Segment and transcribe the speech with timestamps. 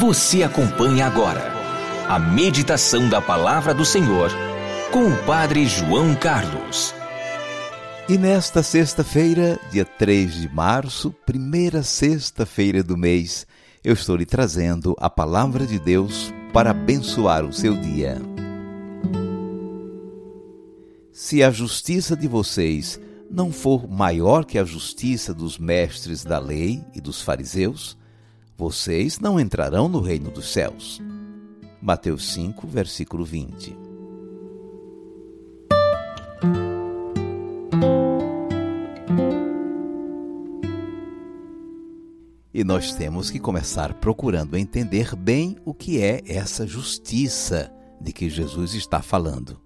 [0.00, 1.52] Você acompanha agora
[2.08, 4.30] a meditação da Palavra do Senhor
[4.90, 6.94] com o Padre João Carlos.
[8.08, 13.46] E nesta sexta-feira, dia 3 de março, primeira sexta-feira do mês,
[13.84, 18.16] eu estou lhe trazendo a Palavra de Deus para abençoar o seu dia.
[21.12, 22.98] Se a justiça de vocês
[23.30, 27.99] não for maior que a justiça dos mestres da lei e dos fariseus,
[28.60, 31.00] vocês não entrarão no reino dos céus.
[31.80, 33.74] Mateus 5, versículo 20.
[42.52, 48.28] E nós temos que começar procurando entender bem o que é essa justiça de que
[48.28, 49.58] Jesus está falando.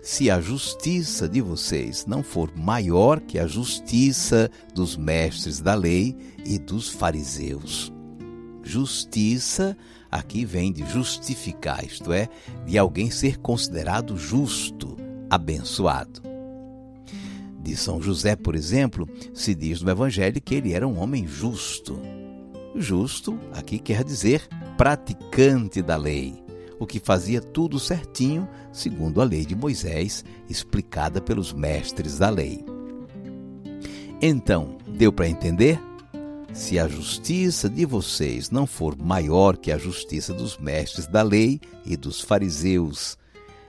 [0.00, 6.16] Se a justiça de vocês não for maior que a justiça dos mestres da lei
[6.46, 7.92] e dos fariseus,
[8.68, 9.74] Justiça
[10.10, 12.28] aqui vem de justificar, isto é,
[12.66, 14.94] de alguém ser considerado justo,
[15.30, 16.20] abençoado.
[17.60, 21.98] De São José, por exemplo, se diz no Evangelho que ele era um homem justo.
[22.76, 26.34] Justo aqui quer dizer praticante da lei,
[26.78, 32.62] o que fazia tudo certinho segundo a lei de Moisés, explicada pelos mestres da lei.
[34.20, 35.87] Então, deu para entender?
[36.58, 41.60] Se a justiça de vocês não for maior que a justiça dos mestres da lei
[41.86, 43.16] e dos fariseus,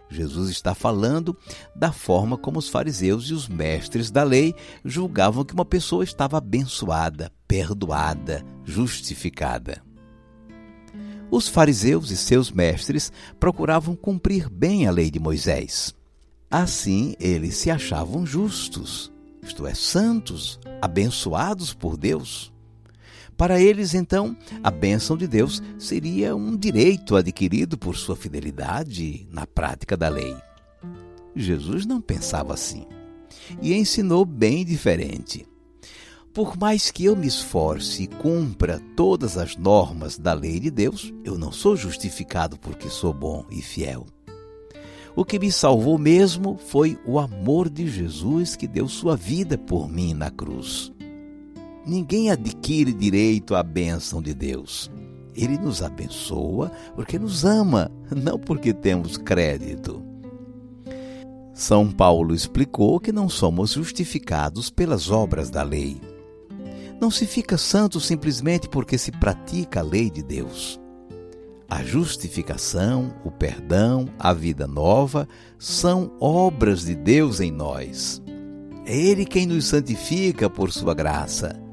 [0.09, 1.37] Jesus está falando
[1.75, 6.39] da forma como os fariseus e os mestres da lei julgavam que uma pessoa estava
[6.39, 9.83] abençoada, perdoada, justificada.
[11.29, 15.93] Os fariseus e seus mestres procuravam cumprir bem a lei de Moisés.
[16.49, 22.51] Assim, eles se achavam justos, isto é, santos, abençoados por Deus.
[23.39, 29.47] Para eles, então, a bênção de Deus seria um direito adquirido por sua fidelidade na
[29.47, 30.35] prática da lei.
[31.33, 32.85] Jesus não pensava assim
[33.61, 35.47] e ensinou bem diferente.
[36.33, 41.13] Por mais que eu me esforce e cumpra todas as normas da lei de Deus,
[41.23, 44.05] eu não sou justificado porque sou bom e fiel.
[45.15, 49.87] O que me salvou mesmo foi o amor de Jesus que deu sua vida por
[49.87, 50.91] mim na cruz.
[51.89, 54.91] Ninguém adquire direito à bênção de Deus.
[55.35, 59.99] Ele nos abençoa porque nos ama, não porque temos crédito.
[61.51, 65.99] São Paulo explicou que não somos justificados pelas obras da lei.
[67.01, 70.79] Não se fica santo simplesmente porque se pratica a lei de Deus.
[71.67, 75.27] A justificação, o perdão, a vida nova
[75.57, 78.21] são obras de Deus em nós.
[78.85, 81.67] É Ele quem nos santifica por sua graça.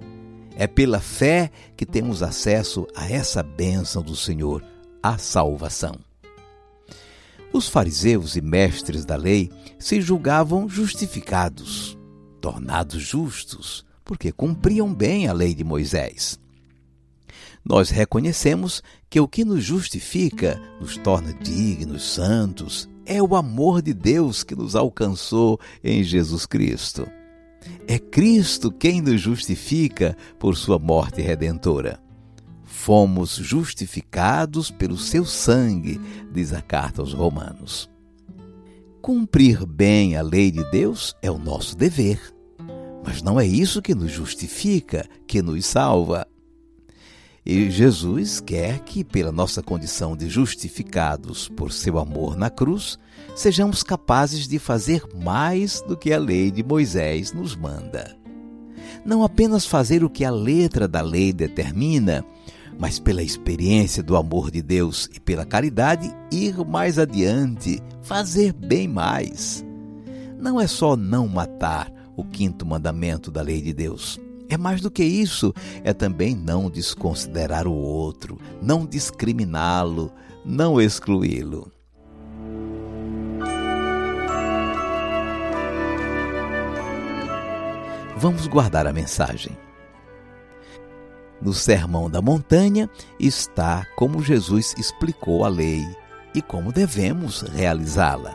[0.57, 4.65] É pela fé que temos acesso a essa bênção do Senhor,
[5.03, 5.97] a salvação.
[7.53, 11.97] Os fariseus e mestres da lei se julgavam justificados,
[12.41, 16.41] tornados justos, porque cumpriam bem a lei de Moisés.
[17.65, 23.93] Nós reconhecemos que o que nos justifica, nos torna dignos, santos, é o amor de
[23.93, 27.07] Deus que nos alcançou em Jesus Cristo.
[27.87, 32.01] É Cristo quem nos justifica por sua morte redentora.
[32.65, 36.01] Fomos justificados pelo seu sangue,
[36.33, 37.91] diz a carta aos Romanos.
[39.01, 42.21] Cumprir bem a lei de Deus é o nosso dever,
[43.05, 46.27] mas não é isso que nos justifica, que nos salva.
[47.47, 52.99] E Jesus quer que, pela nossa condição de justificados por seu amor na cruz,
[53.37, 58.17] sejamos capazes de fazer mais do que a lei de Moisés nos manda.
[59.05, 62.25] Não apenas fazer o que a letra da lei determina,
[62.77, 68.89] mas pela experiência do amor de Deus e pela caridade ir mais adiante, fazer bem
[68.89, 69.65] mais.
[70.37, 74.19] Não é só não matar o quinto mandamento da lei de Deus
[74.49, 75.53] é mais do que isso,
[75.83, 80.13] é também não desconsiderar o outro, não discriminá-lo,
[80.45, 81.71] não excluí-lo.
[88.17, 89.57] Vamos guardar a mensagem.
[91.41, 92.89] No Sermão da Montanha
[93.21, 95.87] está como Jesus explicou a lei
[96.35, 98.35] e como devemos realizá-la.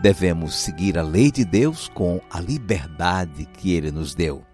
[0.00, 4.44] Devemos seguir a lei de Deus com a liberdade que ele nos deu.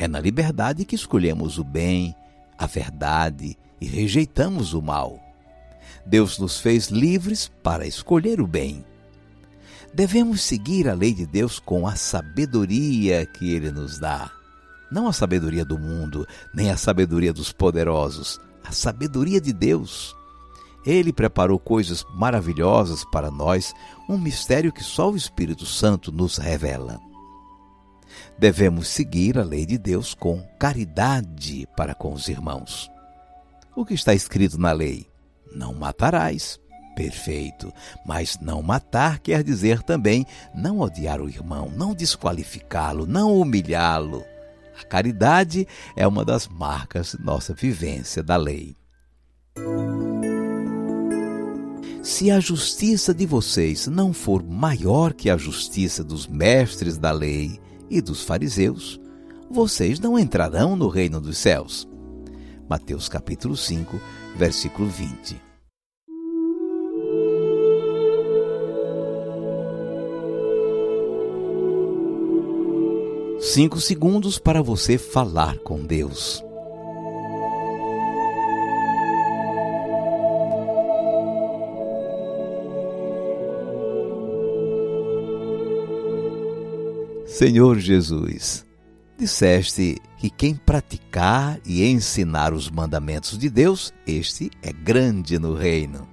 [0.00, 2.16] É na liberdade que escolhemos o bem,
[2.56, 5.20] a verdade e rejeitamos o mal.
[6.06, 8.82] Deus nos fez livres para escolher o bem.
[9.92, 14.30] Devemos seguir a lei de Deus com a sabedoria que Ele nos dá.
[14.90, 20.16] Não a sabedoria do mundo, nem a sabedoria dos poderosos, a sabedoria de Deus.
[20.86, 23.74] Ele preparou coisas maravilhosas para nós,
[24.08, 27.09] um mistério que só o Espírito Santo nos revela.
[28.38, 32.90] Devemos seguir a lei de Deus com caridade para com os irmãos.
[33.76, 35.06] O que está escrito na lei?
[35.54, 36.58] Não matarás.
[36.96, 37.72] Perfeito.
[38.04, 44.24] Mas não matar quer dizer também não odiar o irmão, não desqualificá-lo, não humilhá-lo.
[44.78, 48.76] A caridade é uma das marcas de nossa vivência da lei.
[52.02, 57.60] Se a justiça de vocês não for maior que a justiça dos mestres da lei
[57.90, 59.00] e dos fariseus,
[59.50, 61.88] vocês não entrarão no reino dos céus.
[62.68, 64.00] Mateus capítulo 5,
[64.36, 65.36] versículo 20.
[73.40, 76.44] Cinco segundos para você falar com Deus.
[87.40, 88.66] Senhor Jesus,
[89.18, 96.06] disseste que quem praticar e ensinar os mandamentos de Deus, este é grande no reino.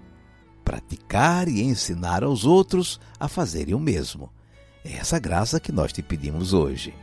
[0.63, 4.31] Praticar e ensinar aos outros a fazerem o mesmo.
[4.85, 6.93] É essa graça que nós te pedimos hoje.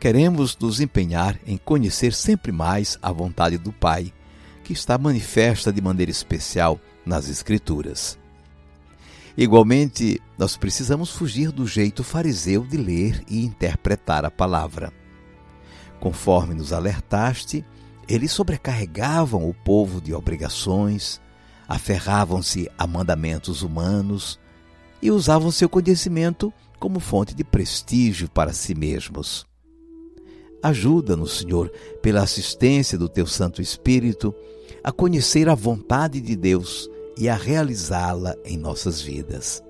[0.00, 4.12] Queremos nos empenhar em conhecer sempre mais a vontade do Pai,
[4.64, 6.76] que está manifesta de maneira especial
[7.06, 8.18] nas Escrituras.
[9.36, 14.92] Igualmente, nós precisamos fugir do jeito fariseu de ler e interpretar a palavra.
[15.98, 17.64] Conforme nos alertaste,
[18.08, 21.20] eles sobrecarregavam o povo de obrigações,
[21.66, 24.38] aferravam-se a mandamentos humanos
[25.00, 29.46] e usavam seu conhecimento como fonte de prestígio para si mesmos.
[30.62, 34.34] Ajuda-nos, Senhor, pela assistência do Teu Santo Espírito,
[34.84, 39.62] a conhecer a vontade de Deus e a realizá-la em nossas vidas.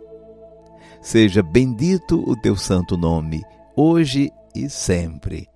[1.00, 3.42] Seja bendito o teu santo nome,
[3.76, 5.48] hoje e sempre.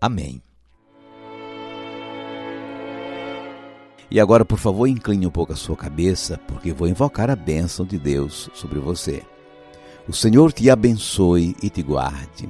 [0.00, 0.42] Amém.
[4.10, 7.84] E agora, por favor, incline um pouco a sua cabeça, porque vou invocar a bênção
[7.84, 9.22] de Deus sobre você.
[10.08, 12.48] O Senhor te abençoe e te guarde.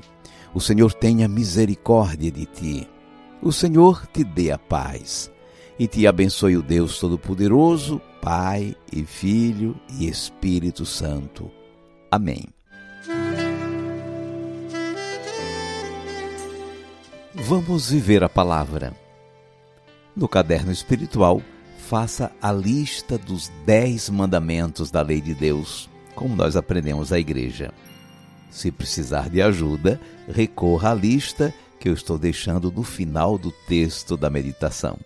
[0.54, 2.88] O Senhor tenha misericórdia de ti.
[3.42, 5.30] O Senhor te dê a paz
[5.78, 11.50] e te abençoe o Deus Todo-Poderoso, Pai e Filho e Espírito Santo.
[12.10, 12.44] Amém.
[17.32, 18.92] Vamos viver a palavra.
[20.16, 21.40] No caderno espiritual,
[21.78, 27.72] faça a lista dos dez mandamentos da lei de Deus, como nós aprendemos à igreja.
[28.50, 34.16] Se precisar de ajuda, recorra à lista que eu estou deixando no final do texto
[34.16, 34.98] da meditação.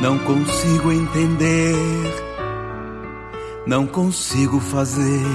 [0.00, 1.76] Não consigo entender,
[3.66, 5.26] não consigo fazer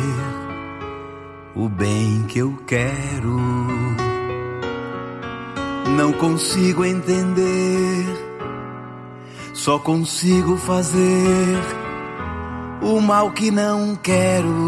[1.55, 3.39] o bem que eu quero.
[5.95, 8.05] Não consigo entender,
[9.53, 11.59] só consigo fazer
[12.81, 14.67] o mal que não quero.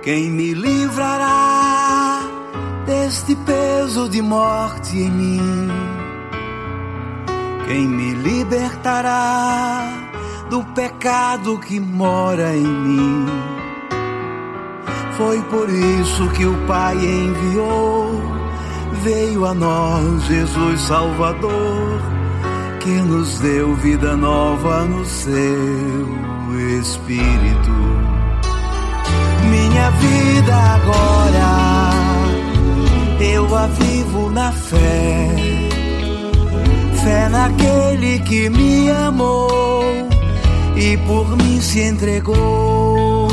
[0.00, 2.20] Quem me livrará
[2.86, 5.91] deste peso de morte em mim?
[7.72, 9.88] Quem me libertará
[10.50, 13.26] do pecado que mora em mim?
[15.16, 18.10] Foi por isso que o Pai enviou,
[19.02, 22.02] veio a nós Jesus Salvador,
[22.80, 25.32] que nos deu vida nova no seu
[26.78, 27.70] Espírito.
[29.48, 31.90] Minha vida agora,
[33.18, 35.51] eu a vivo na fé
[37.02, 39.82] fé naquele que me amou
[40.76, 43.28] e por mim se entregou.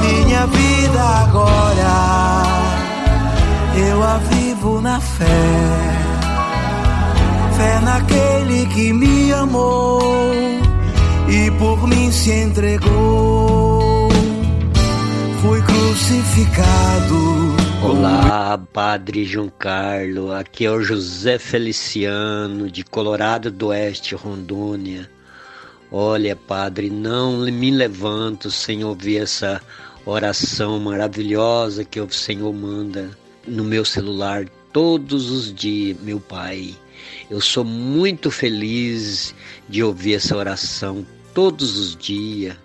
[0.00, 2.44] Minha vida agora
[3.76, 5.24] eu a vivo na fé.
[7.56, 10.00] Fé naquele que me amou
[11.28, 14.08] e por mim se entregou.
[15.42, 20.32] Fui crucificado Olá, Padre João Carlos.
[20.32, 25.08] Aqui é o José Feliciano, de Colorado do Oeste, Rondônia.
[25.90, 29.62] Olha, Padre, não me levanto sem ouvir essa
[30.04, 33.10] oração maravilhosa que o Senhor manda
[33.46, 36.74] no meu celular todos os dias, meu Pai.
[37.30, 39.34] Eu sou muito feliz
[39.68, 42.56] de ouvir essa oração todos os dias.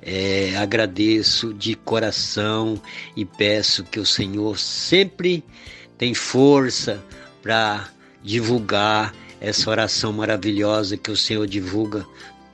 [0.00, 2.80] É, agradeço de coração
[3.16, 5.44] e peço que o Senhor sempre
[5.96, 7.02] tenha força
[7.42, 7.88] para
[8.22, 12.06] divulgar essa oração maravilhosa que o Senhor divulga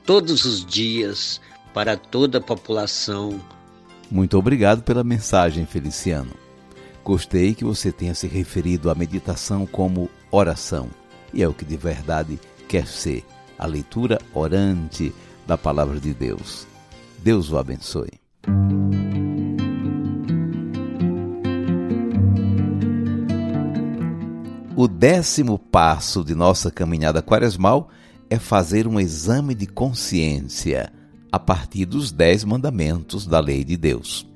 [0.05, 1.41] todos os dias
[1.73, 3.39] para toda a população.
[4.09, 6.31] Muito obrigado pela mensagem, Feliciano.
[7.03, 10.89] Gostei que você tenha se referido à meditação como oração,
[11.33, 13.23] e é o que de verdade quer ser
[13.57, 15.13] a leitura orante
[15.45, 16.67] da palavra de Deus.
[17.23, 18.11] Deus o abençoe.
[24.77, 27.89] O décimo passo de nossa caminhada quaresmal
[28.29, 30.91] é fazer um exame de consciência
[31.31, 34.27] a partir dos dez mandamentos da lei de Deus.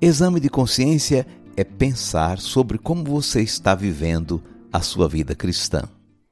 [0.00, 5.84] Exame de consciência é pensar sobre como você está vivendo a sua vida cristã.